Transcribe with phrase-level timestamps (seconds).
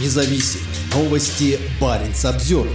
[0.00, 0.60] независим.
[0.94, 2.68] Новости Баренц обзор.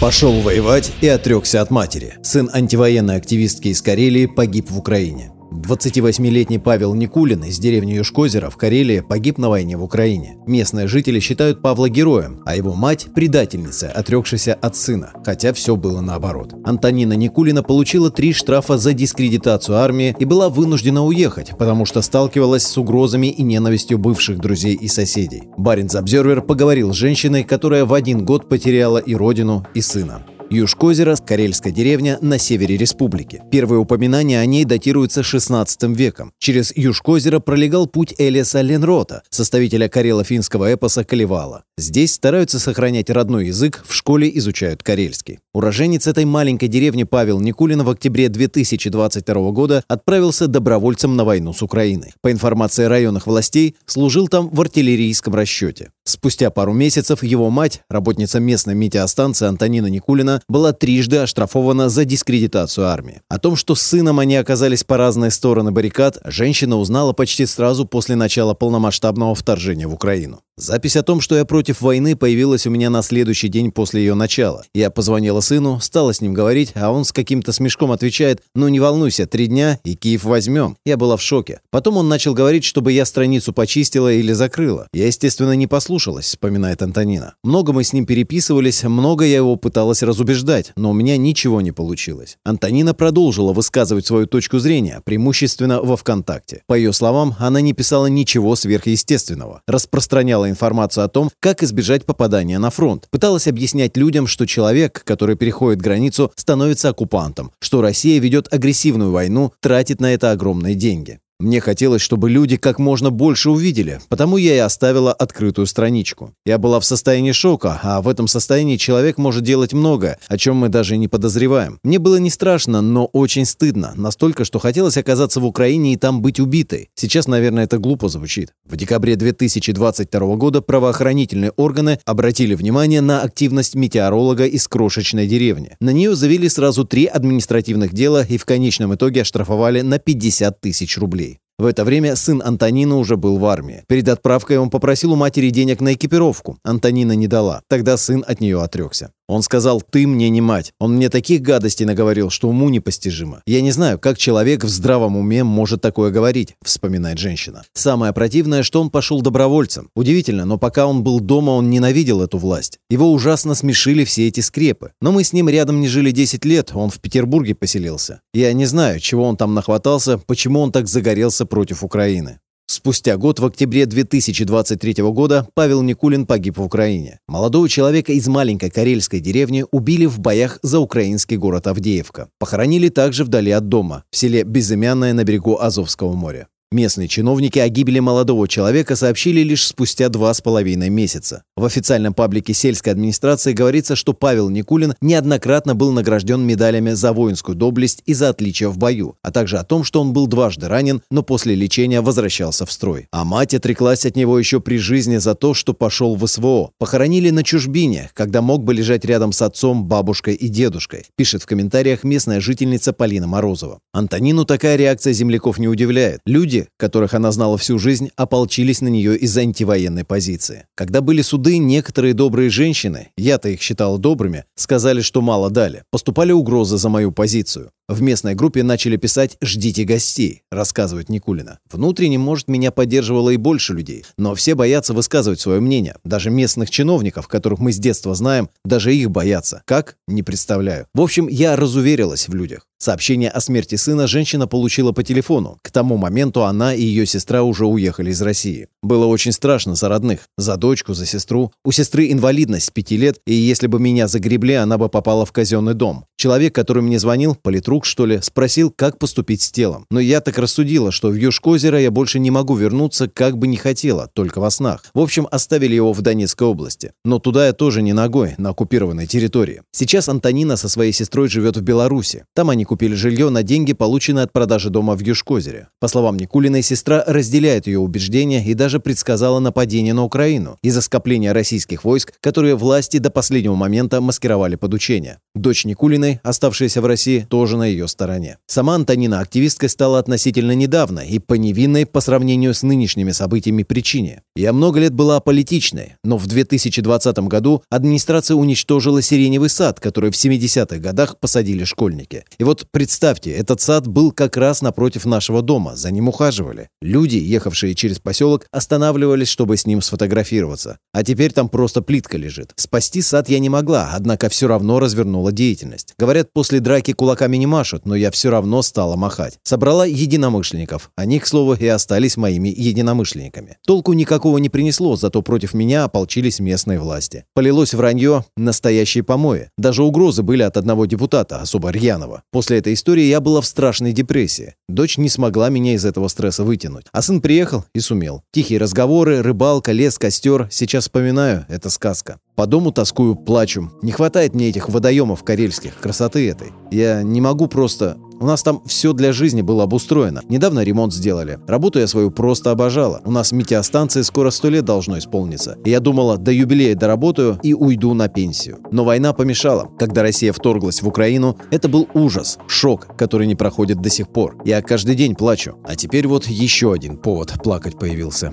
[0.00, 2.14] Пошел воевать и отрекся от матери.
[2.22, 5.32] Сын антивоенной активистки из Карелии погиб в Украине.
[5.52, 10.36] 28-летний Павел Никулин из деревни Юшкозера в Карелии погиб на войне в Украине.
[10.46, 16.00] Местные жители считают Павла героем, а его мать– предательницей, отрекшейся от сына, хотя все было
[16.00, 16.54] наоборот.
[16.64, 22.62] Антонина Никулина получила три штрафа за дискредитацию армии и была вынуждена уехать, потому что сталкивалась
[22.62, 25.44] с угрозами и ненавистью бывших друзей и соседей.
[25.56, 30.22] Баринс Обзервер поговорил с женщиной, которая в один год потеряла и родину, и сына.
[30.52, 33.40] Юшкозеро– карельская деревня на севере республики.
[33.52, 36.32] Первые упоминания о ней датируются XVI веком.
[36.40, 41.62] Через Юшкозеро пролегал путь Элиаса Ленрота, составителя карело-финского эпоса «Калевала».
[41.78, 45.38] Здесь стараются сохранять родной язык, в школе изучают карельский.
[45.54, 51.62] Уроженец этой маленькой деревни Павел Никулин в октябре 2022 года отправился добровольцем на войну с
[51.62, 52.12] Украиной.
[52.22, 55.90] По информации районных властей, служил там в артиллерийском расчете.
[56.10, 62.88] Спустя пару месяцев его мать, работница местной метеостанции Антонина Никулина, была трижды оштрафована за дискредитацию
[62.88, 63.22] армии.
[63.28, 67.84] О том, что с сыном они оказались по разные стороны баррикад, женщина узнала почти сразу
[67.84, 70.42] после начала полномасштабного вторжения в Украину.
[70.60, 74.12] Запись о том, что я против войны, появилась у меня на следующий день после ее
[74.12, 74.62] начала.
[74.74, 78.78] Я позвонила сыну, стала с ним говорить, а он с каким-то смешком отвечает «Ну не
[78.78, 80.76] волнуйся, три дня и Киев возьмем».
[80.84, 81.60] Я была в шоке.
[81.70, 84.86] Потом он начал говорить, чтобы я страницу почистила или закрыла.
[84.92, 87.36] Я, естественно, не послушалась, вспоминает Антонина.
[87.42, 91.72] Много мы с ним переписывались, много я его пыталась разубеждать, но у меня ничего не
[91.72, 92.36] получилось.
[92.44, 96.64] Антонина продолжила высказывать свою точку зрения, преимущественно во ВКонтакте.
[96.66, 99.62] По ее словам, она не писала ничего сверхъестественного.
[99.66, 103.06] Распространяла информацию о том, как избежать попадания на фронт.
[103.10, 109.52] Пыталась объяснять людям, что человек, который переходит границу, становится оккупантом, что Россия ведет агрессивную войну,
[109.60, 111.20] тратит на это огромные деньги.
[111.40, 116.34] Мне хотелось, чтобы люди как можно больше увидели, потому я и оставила открытую страничку.
[116.44, 120.56] Я была в состоянии шока, а в этом состоянии человек может делать много, о чем
[120.56, 121.78] мы даже не подозреваем.
[121.82, 126.20] Мне было не страшно, но очень стыдно, настолько, что хотелось оказаться в Украине и там
[126.20, 126.90] быть убитой.
[126.94, 128.52] Сейчас, наверное, это глупо звучит.
[128.66, 135.76] В декабре 2022 года правоохранительные органы обратили внимание на активность метеоролога из крошечной деревни.
[135.80, 140.98] На нее завели сразу три административных дела и в конечном итоге оштрафовали на 50 тысяч
[140.98, 141.29] рублей.
[141.60, 143.84] В это время сын Антонина уже был в армии.
[143.86, 146.56] Перед отправкой он попросил у матери денег на экипировку.
[146.64, 147.60] Антонина не дала.
[147.68, 149.12] Тогда сын от нее отрекся.
[149.30, 150.72] Он сказал, ты мне не мать.
[150.80, 153.42] Он мне таких гадостей наговорил, что уму непостижимо.
[153.46, 157.62] Я не знаю, как человек в здравом уме может такое говорить, вспоминает женщина.
[157.72, 159.88] Самое противное, что он пошел добровольцем.
[159.94, 162.78] Удивительно, но пока он был дома, он ненавидел эту власть.
[162.90, 164.90] Его ужасно смешили все эти скрепы.
[165.00, 168.22] Но мы с ним рядом не жили 10 лет, он в Петербурге поселился.
[168.34, 172.40] Я не знаю, чего он там нахватался, почему он так загорелся против Украины.
[172.80, 177.18] Спустя год, в октябре 2023 года, Павел Никулин погиб в Украине.
[177.28, 182.30] Молодого человека из маленькой карельской деревни убили в боях за украинский город Авдеевка.
[182.38, 186.48] Похоронили также вдали от дома, в селе Безымянное на берегу Азовского моря.
[186.72, 191.42] Местные чиновники о гибели молодого человека сообщили лишь спустя два с половиной месяца.
[191.56, 197.56] В официальном паблике сельской администрации говорится, что Павел Никулин неоднократно был награжден медалями за воинскую
[197.56, 201.02] доблесть и за отличие в бою, а также о том, что он был дважды ранен,
[201.10, 203.08] но после лечения возвращался в строй.
[203.10, 206.70] А мать отреклась от него еще при жизни за то, что пошел в СВО.
[206.78, 211.46] Похоронили на чужбине, когда мог бы лежать рядом с отцом, бабушкой и дедушкой, пишет в
[211.46, 213.80] комментариях местная жительница Полина Морозова.
[213.92, 216.20] Антонину такая реакция земляков не удивляет.
[216.26, 220.66] Люди, которых она знала всю жизнь, ополчились на нее из-за антивоенной позиции.
[220.74, 225.84] Когда были суды, некоторые добрые женщины, я-то их считала добрыми, сказали, что мало дали.
[225.90, 227.70] Поступали угрозы за мою позицию.
[227.90, 231.58] В местной группе начали писать «Ждите гостей», рассказывает Никулина.
[231.72, 235.96] Внутренне, может, меня поддерживало и больше людей, но все боятся высказывать свое мнение.
[236.04, 239.62] Даже местных чиновников, которых мы с детства знаем, даже их боятся.
[239.64, 239.96] Как?
[240.06, 240.86] Не представляю.
[240.94, 242.66] В общем, я разуверилась в людях.
[242.82, 245.58] Сообщение о смерти сына женщина получила по телефону.
[245.60, 248.68] К тому моменту она и ее сестра уже уехали из России.
[248.82, 251.52] Было очень страшно за родных, за дочку, за сестру.
[251.62, 255.32] У сестры инвалидность с пяти лет, и если бы меня загребли, она бы попала в
[255.32, 256.06] казенный дом.
[256.20, 259.86] Человек, который мне звонил, политрук, что ли, спросил, как поступить с телом.
[259.90, 263.56] Но я так рассудила, что в Юшкозеро я больше не могу вернуться, как бы не
[263.56, 264.84] хотела, только во снах.
[264.92, 266.92] В общем, оставили его в Донецкой области.
[267.06, 269.62] Но туда я тоже не ногой, на оккупированной территории.
[269.72, 272.26] Сейчас Антонина со своей сестрой живет в Беларуси.
[272.34, 275.68] Там они купили жилье на деньги, полученные от продажи дома в Юшкозере.
[275.80, 281.32] По словам Никулиной, сестра разделяет ее убеждения и даже предсказала нападение на Украину из-за скопления
[281.32, 285.18] российских войск, которые власти до последнего момента маскировали под учения.
[285.34, 288.38] Дочь Никулиной Антониной, оставшаяся в России, тоже на ее стороне.
[288.46, 294.22] Сама Антонина активисткой стала относительно недавно и по невинной по сравнению с нынешними событиями причине.
[294.36, 300.14] Я много лет была аполитичной, но в 2020 году администрация уничтожила сиреневый сад, который в
[300.14, 302.24] 70-х годах посадили школьники.
[302.38, 306.68] И вот представьте, этот сад был как раз напротив нашего дома, за ним ухаживали.
[306.82, 310.78] Люди, ехавшие через поселок, останавливались, чтобы с ним сфотографироваться.
[310.92, 312.52] А теперь там просто плитка лежит.
[312.56, 315.94] Спасти сад я не могла, однако все равно развернула деятельность.
[316.00, 319.38] Говорят, после драки кулаками не машут, но я все равно стала махать.
[319.42, 320.90] Собрала единомышленников.
[320.96, 323.58] Они, к слову, и остались моими единомышленниками.
[323.66, 327.26] Толку никакого не принесло, зато против меня ополчились местные власти.
[327.34, 329.50] Полилось вранье, настоящие помои.
[329.58, 332.22] Даже угрозы были от одного депутата, особо рьяного.
[332.32, 334.54] После этой истории я была в страшной депрессии.
[334.70, 336.86] Дочь не смогла меня из этого стресса вытянуть.
[336.92, 338.22] А сын приехал и сумел.
[338.32, 340.48] Тихие разговоры, рыбалка, лес, костер.
[340.50, 342.18] Сейчас вспоминаю, это сказка.
[342.40, 343.70] По дому тоскую, плачу.
[343.82, 346.52] Не хватает мне этих водоемов карельских, красоты этой.
[346.70, 347.98] Я не могу просто...
[348.18, 350.22] У нас там все для жизни было обустроено.
[350.26, 351.38] Недавно ремонт сделали.
[351.46, 353.02] Работу я свою просто обожала.
[353.04, 355.58] У нас метеостанции скоро сто лет должно исполниться.
[355.66, 358.60] И я думала, до юбилея доработаю и уйду на пенсию.
[358.72, 359.68] Но война помешала.
[359.78, 364.38] Когда Россия вторглась в Украину, это был ужас, шок, который не проходит до сих пор.
[364.46, 365.58] Я каждый день плачу.
[365.62, 368.32] А теперь вот еще один повод плакать появился.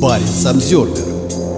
[0.00, 1.53] Парень Самсервер